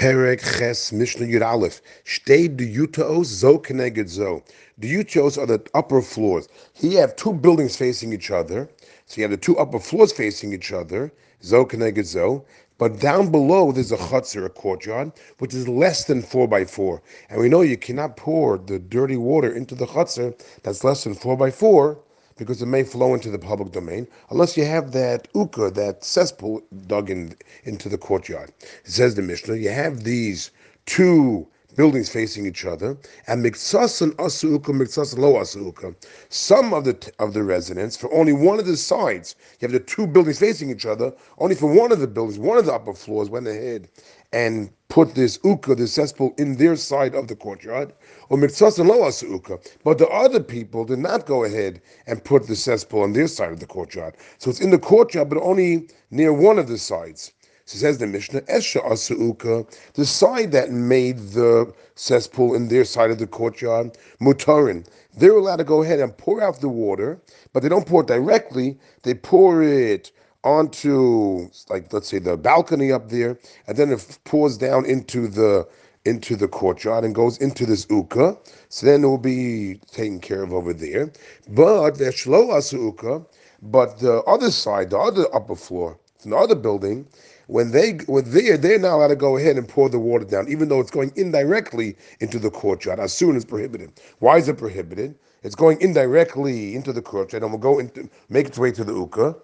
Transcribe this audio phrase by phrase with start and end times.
[0.00, 1.82] Perek Ches Mishnah Yud Aleph.
[2.04, 4.42] Stay the Utaos Zo Keneged Zo.
[4.78, 6.48] The Utaos are the upper floors.
[6.72, 8.70] Here you have two buildings facing each other.
[9.04, 11.12] So you have the two upper floors facing each other.
[11.42, 12.46] Zo Keneged Zo.
[12.78, 17.02] But down below there's a chatzer, a courtyard, which is less than four by four.
[17.28, 21.12] And we know you cannot pour the dirty water into the chatzer that's less than
[21.12, 21.98] four by four
[22.36, 26.62] because it may flow into the public domain unless you have that uka, that cesspool
[26.86, 27.34] dug in
[27.64, 28.52] into the courtyard.
[28.84, 30.50] It says the Mishnah, you have these
[30.86, 35.94] two buildings facing each other, and miksasan asuka, miksasan lo asuka.
[36.28, 39.80] Some of the of the residents, for only one of the sides, you have the
[39.80, 41.12] two buildings facing each other.
[41.38, 43.88] Only for one of the buildings, one of the upper floors, went ahead
[44.32, 47.92] and put this uka, this cesspool, in their side of the courtyard.
[48.28, 49.58] Or miksasan lo asuka.
[49.84, 53.52] But the other people did not go ahead and put the cesspool on their side
[53.52, 54.16] of the courtyard.
[54.38, 57.32] So it's in the courtyard, but only near one of the sides.
[57.70, 63.12] So says the Mishnah, Esha Asuka, the side that made the cesspool in their side
[63.12, 64.84] of the courtyard, Mutarin.
[65.16, 67.20] They're allowed to go ahead and pour out the water,
[67.52, 68.76] but they don't pour it directly.
[69.04, 70.10] They pour it
[70.42, 75.68] onto, like, let's say the balcony up there, and then it pours down into the
[76.04, 78.36] into the courtyard and goes into this uka.
[78.68, 81.12] So then it will be taken care of over there.
[81.46, 83.24] But the shlo asuka,
[83.62, 87.06] but the other side, the other upper floor, the other building,
[87.50, 90.48] when they were there, they're not allowed to go ahead and pour the water down,
[90.48, 93.00] even though it's going indirectly into the courtyard.
[93.00, 94.00] As soon as prohibited.
[94.20, 95.16] Why is it prohibited?
[95.42, 98.94] It's going indirectly into the courtyard and will go into make its way to the
[98.94, 99.34] uka.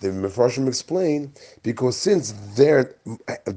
[0.00, 2.94] The Mefarshim explain because since they're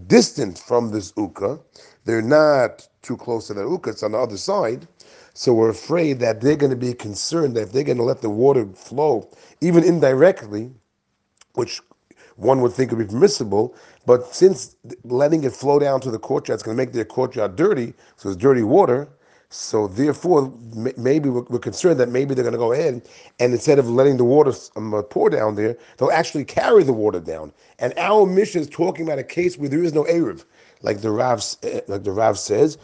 [0.08, 1.60] distant from this uka,
[2.06, 3.90] they're not too close to the uka.
[3.90, 4.88] It's on the other side.
[5.34, 8.22] So we're afraid that they're going to be concerned that if they're going to let
[8.22, 10.72] the water flow, even indirectly,
[11.56, 11.82] which
[12.38, 16.20] one would think it would be permissible, but since letting it flow down to the
[16.20, 19.10] courtyard is going to make their courtyard dirty, so it's dirty water,
[19.50, 20.54] so therefore,
[20.98, 23.02] maybe we're, concerned that maybe they're going to go ahead
[23.40, 26.92] and instead of letting the water um, uh, pour down there, they'll actually carry the
[26.92, 27.54] water down.
[27.80, 30.44] And our Mishnah is talking about a case where there is no eruv
[30.82, 32.78] like the Rav, eh, like the Rav says,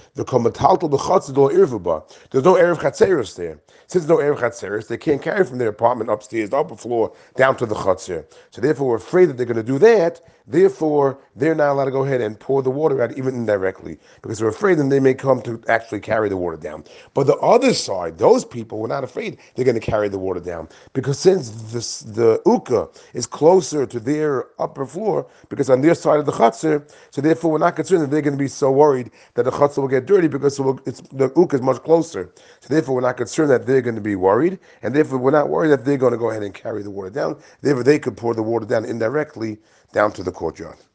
[1.80, 2.02] the.
[2.32, 3.60] There's no eruv chatzeris there.
[3.88, 7.56] Since no eruv chatzeris, they can't carry from their apartment upstairs, the upper floor, down
[7.58, 8.26] to the chatzer.
[8.52, 10.22] So therefore, we're afraid that they're going to do that.
[10.48, 14.40] Therefore, they're not allowed to go ahead and pour the water out, even indirectly, because
[14.40, 16.84] they're afraid that they may come to actually carry the water down.
[17.14, 20.42] But the other side, those people were not afraid they're going to carry the water
[20.42, 25.96] down, because since this, the uka is closer to their upper floor, because on their
[25.96, 28.72] side of the chatzer, so therefore we're not concerned that they're going to be so
[28.72, 32.34] worried that the chutzah will get dirty because the uka is much closer.
[32.60, 35.50] So therefore, we're not concerned that they're going to be worried, and therefore we're not
[35.50, 37.42] worried that they're going to go ahead and carry the water down.
[37.62, 39.58] Therefore, they could pour the water down indirectly
[39.94, 40.93] down to the courtyard.